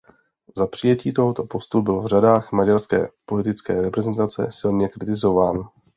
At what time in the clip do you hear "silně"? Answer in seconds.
4.51-4.89